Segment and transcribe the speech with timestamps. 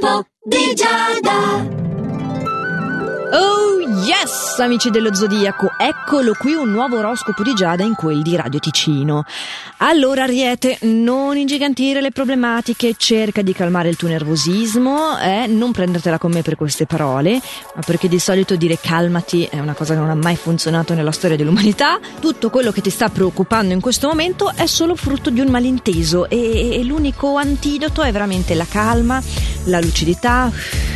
[0.00, 1.76] L'oroscopo di Giada.
[1.82, 1.87] Oh
[4.08, 8.58] yes, amici dello Zodiaco, eccolo qui un nuovo oroscopo di Giada in quel di Radio
[8.58, 9.24] Ticino.
[9.78, 15.46] Allora Ariete, non ingigantire le problematiche, cerca di calmare il tuo nervosismo, eh?
[15.46, 17.32] non prendertela con me per queste parole,
[17.74, 21.12] ma perché di solito dire calmati è una cosa che non ha mai funzionato nella
[21.12, 21.98] storia dell'umanità.
[22.18, 26.30] Tutto quello che ti sta preoccupando in questo momento è solo frutto di un malinteso
[26.30, 29.22] e, e l'unico antidoto è veramente la calma,
[29.64, 30.50] la lucidità,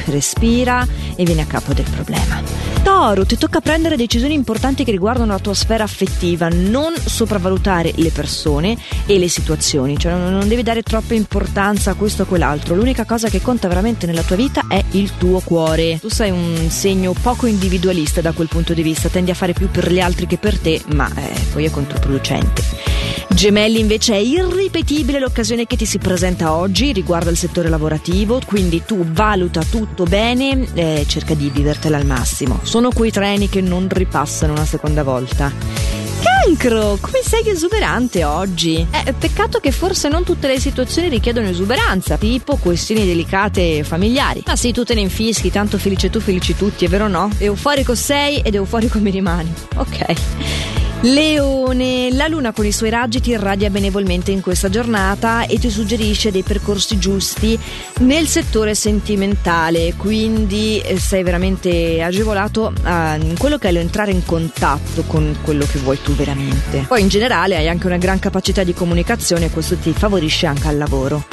[0.06, 2.40] respira e vieni a capo del problema.
[2.82, 8.10] Toro, ti tocca prendere decisioni importanti che riguardano la tua sfera affettiva, non sopravvalutare le
[8.10, 13.04] persone e le situazioni, cioè non, devi dare troppa importanza a questo o quell'altro, l'unica
[13.04, 15.98] cosa che conta veramente nella tua vita è il tuo cuore.
[16.00, 19.70] Tu sei un segno poco individualista da quel punto di vista, tendi a fare più
[19.70, 22.91] per gli altri che per te, ma eh, poi è controproducente.
[23.34, 28.84] Gemelli invece è irripetibile l'occasione che ti si presenta oggi riguardo al settore lavorativo, quindi
[28.84, 32.60] tu valuta tutto bene e cerca di vivertela al massimo.
[32.62, 35.50] Sono quei treni che non ripassano una seconda volta.
[36.22, 38.86] Cancro, come sei esuberante oggi?
[38.90, 44.42] Eh, peccato che forse non tutte le situazioni richiedono esuberanza, tipo questioni delicate familiari.
[44.46, 47.30] Ma sì, tu te ne infischi, tanto felice tu, felici tutti, è vero o no?
[47.38, 49.52] Euforico sei ed euforico mi rimani.
[49.76, 50.81] Ok.
[51.04, 55.68] Leone, la luna con i suoi raggi ti irradia benevolmente in questa giornata e ti
[55.68, 57.58] suggerisce dei percorsi giusti
[58.02, 65.02] nel settore sentimentale, quindi eh, sei veramente agevolato a quello che è l'entrare in contatto
[65.02, 66.84] con quello che vuoi tu veramente.
[66.86, 70.68] Poi in generale hai anche una gran capacità di comunicazione e questo ti favorisce anche
[70.68, 71.24] al lavoro.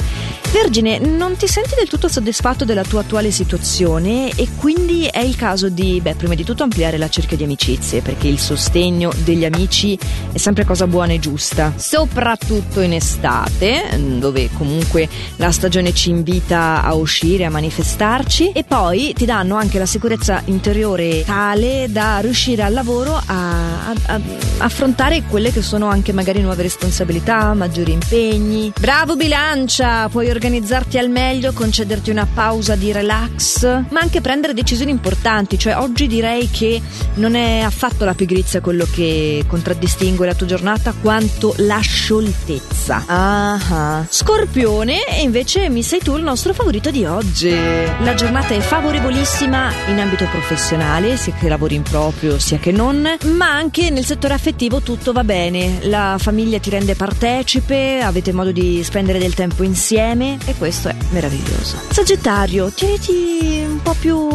[0.52, 4.30] Vergine, non ti senti del tutto soddisfatto della tua attuale situazione?
[4.34, 8.02] E quindi è il caso di, beh, prima di tutto ampliare la cerchia di amicizie,
[8.02, 9.96] perché il sostegno degli amici
[10.32, 16.82] è sempre cosa buona e giusta, soprattutto in estate, dove comunque la stagione ci invita
[16.82, 18.50] a uscire, a manifestarci.
[18.50, 23.94] E poi ti danno anche la sicurezza interiore tale da riuscire al lavoro a, a,
[24.06, 24.20] a
[24.58, 28.72] affrontare quelle che sono anche magari nuove responsabilità, maggiori impegni.
[28.78, 34.90] Bravo bilancia, puoi organizzarti al meglio, concederti una pausa di relax, ma anche prendere decisioni
[34.90, 35.58] importanti.
[35.58, 36.80] Cioè, oggi direi che
[37.16, 43.04] non è affatto la pigrizia quello che contraddistingue la tua giornata, quanto la scioltezza.
[43.06, 47.50] Ah, Scorpione, e invece mi sei tu il nostro favorito di oggi.
[47.50, 53.06] La giornata è favorevolissima in ambito professionale, sia che lavori in proprio sia che non,
[53.36, 55.80] ma anche nel settore affettivo tutto va bene.
[55.82, 60.96] La famiglia ti rende partecipe, avete modo di spendere del tempo insieme e questo è
[61.10, 61.76] meraviglioso.
[61.90, 64.28] Sagittario, tieniti un po' più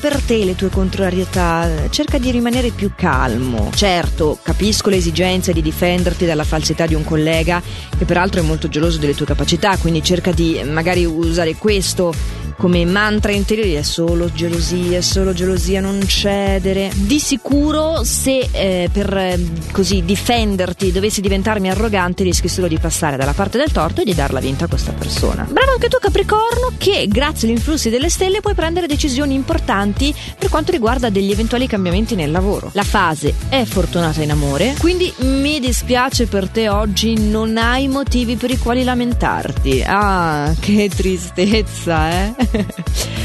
[0.00, 3.70] per te le tue contrarietà, cerca di rimanere più calmo.
[3.74, 7.62] Certo, capisco l'esigenza di difenderti dalla falsità di un collega
[7.96, 12.14] che peraltro è molto geloso delle tue capacità, quindi cerca di magari usare questo
[12.56, 16.92] come mantra interiore è solo gelosia, è solo gelosia, non cedere.
[16.94, 19.36] Di sicuro se eh, per
[19.72, 24.14] così difenderti dovessi diventarmi arrogante rischi solo di passare dalla parte del torto e di
[24.14, 25.11] darla vinta a questa persona.
[25.48, 30.48] Bravo anche tu Capricorno che grazie agli influssi delle stelle puoi prendere decisioni importanti per
[30.48, 32.70] quanto riguarda degli eventuali cambiamenti nel lavoro.
[32.74, 38.36] La fase è fortunata in amore, quindi mi dispiace per te oggi, non hai motivi
[38.36, 39.82] per i quali lamentarti.
[39.86, 42.34] Ah, che tristezza, eh?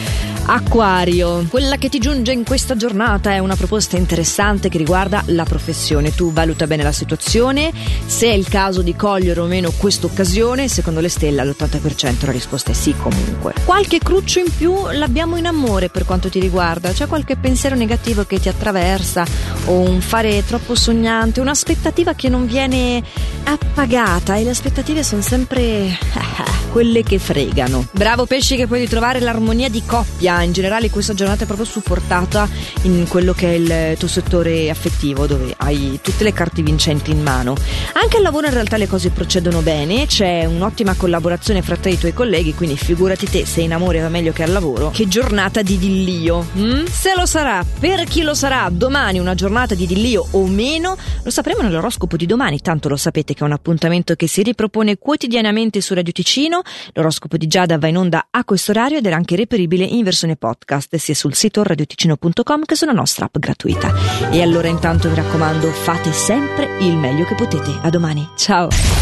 [0.49, 5.43] Acquario, quella che ti giunge in questa giornata è una proposta interessante che riguarda la
[5.43, 6.15] professione.
[6.15, 7.69] Tu valuta bene la situazione,
[8.05, 12.31] se è il caso di cogliere o meno questa occasione, secondo le stelle all'80% la
[12.31, 13.55] risposta è sì comunque.
[13.65, 18.23] Qualche cruccio in più l'abbiamo in amore per quanto ti riguarda, c'è qualche pensiero negativo
[18.23, 19.25] che ti attraversa?
[19.65, 23.03] O un fare troppo sognante, un'aspettativa che non viene
[23.43, 24.37] appagata?
[24.37, 25.97] E le aspettative sono sempre
[26.71, 27.85] quelle che fregano.
[27.91, 32.47] Bravo pesci che puoi ritrovare l'armonia di coppia, in generale questa giornata è proprio supportata
[32.83, 33.53] in quello che è
[33.91, 37.55] il tuo settore affettivo dove hai tutte le carte vincenti in mano.
[37.93, 41.93] Anche al lavoro in realtà le cose procedono bene, c'è un'ottima collaborazione fra te e
[41.93, 44.91] i tuoi colleghi, quindi figurati te se in amore va meglio che al lavoro.
[44.91, 46.45] Che giornata di dillio.
[46.57, 46.85] Mm?
[46.85, 51.29] Se lo sarà, per chi lo sarà domani una giornata di dillio o meno, lo
[51.29, 55.81] sapremo nell'oroscopo di domani, tanto lo sapete che è un appuntamento che si ripropone quotidianamente
[55.81, 56.61] su Radio Ticino.
[56.93, 60.35] L'oroscopo di Giada va in onda a questo orario ed era anche reperibile in versione
[60.35, 63.93] podcast sia sul sito radioticino.com che sulla nostra app gratuita.
[64.29, 67.79] E allora intanto mi raccomando, fate sempre il meglio che potete.
[67.81, 68.27] A domani.
[68.35, 68.95] Ciao!